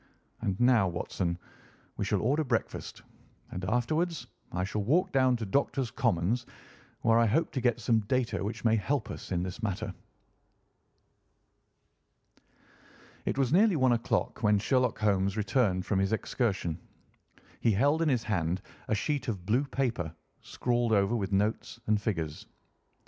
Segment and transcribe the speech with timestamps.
[0.41, 1.37] And now, Watson,
[1.95, 3.03] we shall order breakfast,
[3.51, 6.47] and afterwards I shall walk down to Doctors' Commons,
[7.01, 9.93] where I hope to get some data which may help us in this matter."
[13.25, 16.79] It was nearly one o'clock when Sherlock Holmes returned from his excursion.
[17.59, 20.11] He held in his hand a sheet of blue paper,
[20.41, 22.47] scrawled over with notes and figures.